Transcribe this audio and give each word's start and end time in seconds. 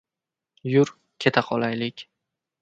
—Yur, 0.75 0.91
keta 1.25 1.45
qolaylik. 1.51 2.05